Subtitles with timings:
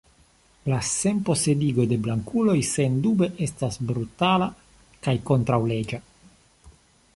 [0.71, 4.49] La senposedigo de blankuloj sendube estas brutala
[5.07, 6.01] kaj kontraŭleĝa.